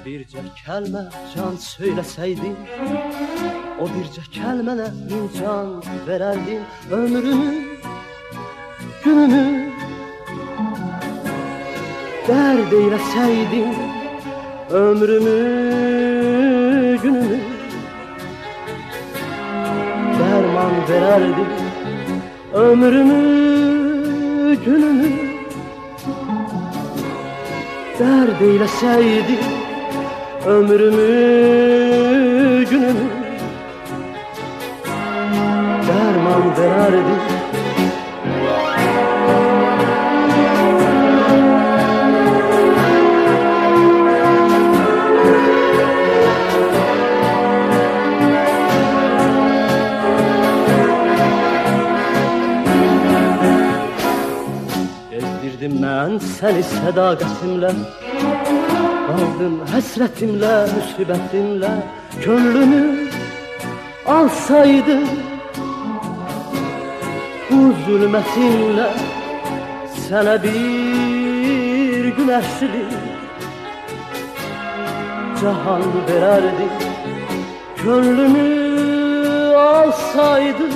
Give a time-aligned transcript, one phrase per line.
[0.00, 1.00] Mənə bircə kəlmə
[1.34, 2.54] can söyləsəydin
[3.84, 5.74] O bircə kəlmənə min can
[6.06, 7.50] verərdin Ömrümü,
[9.04, 9.44] günümü
[12.28, 13.76] Dərd eyləsəydin
[14.80, 15.36] Ömrümü,
[17.04, 17.40] günümü
[20.16, 21.50] Dərman verərdin
[22.66, 23.22] Ömrümü,
[24.64, 25.10] günümü
[28.00, 29.68] Dərd eyləsəydin
[30.46, 31.04] Ömrümü,
[32.70, 33.08] günümü.
[35.86, 37.20] Dərman verərdin
[55.10, 57.74] Gezdirdim mən səni sədaqətimlə
[59.10, 61.70] Qaldım həsrətimlə, müsibətimlə
[62.22, 62.82] Könlümü
[64.14, 65.02] alsaydım
[67.48, 68.86] Bu zülmətinlə
[70.04, 72.94] Sənə bir günəşlik
[75.42, 76.74] Cahan verərdim
[77.82, 78.48] Könlümü
[79.66, 80.74] alsaydım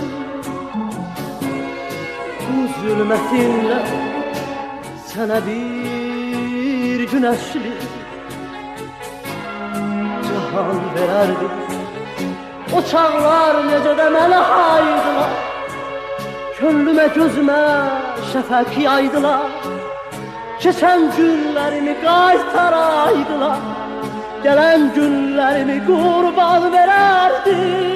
[2.44, 3.82] Bu zülmətinlə
[5.12, 7.94] Sənə bir günəşlik Cahan
[10.97, 11.55] verərdim
[12.74, 15.33] O çağlar necə də mənə haydılar.
[16.58, 17.61] Könlümə gözümə
[18.33, 19.48] şəfəq yaydılar.
[20.64, 23.58] Keçən günlərimi qaytaraydılar
[24.44, 27.94] Gələn günlərimi qurban verərdim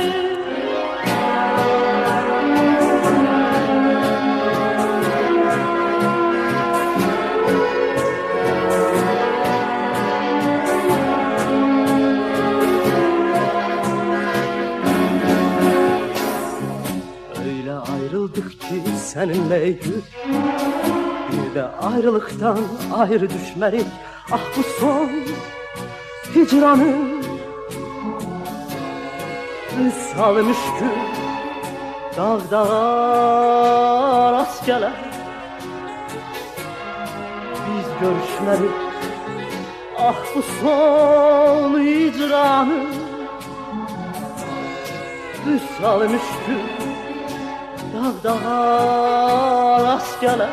[19.18, 20.02] seninle gül
[21.32, 22.58] Bir de ayrılıktan
[22.94, 23.86] ayrı düşmelik
[24.32, 25.10] Ah bu son
[26.34, 27.22] hicranın
[30.14, 30.88] Salmış gül
[32.16, 32.38] Dağ
[34.32, 34.92] rast gelen
[37.52, 38.76] Biz görüşmedik.
[39.98, 42.88] Ah bu son hicranın
[45.80, 46.88] salmış gül
[47.98, 50.48] Dağ dağa rast gelen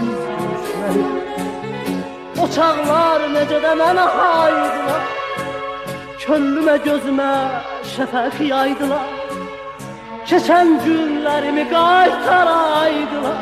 [0.00, 1.06] Biz görüşmedik
[2.42, 5.02] O çağlar necə də mənə haydılar.
[6.22, 7.32] Könlümə gözümə
[7.92, 9.10] şəfəq yaydılar.
[10.30, 13.38] Keçən günlərimi qaytaraydılar.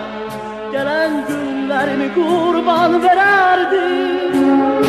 [0.75, 4.88] Gələn günlərimi qurban verərdim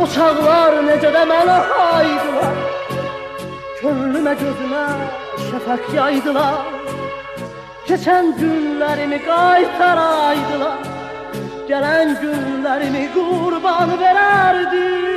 [0.00, 2.62] O çağlar necə də mənə haydılar.
[3.80, 4.84] Könlümə gözümə
[5.48, 6.62] şəfəq yaydılar.
[7.90, 10.90] Keçən günlərimi qaytaraydılar
[11.70, 15.09] Gələn günlərimi qurban verərdim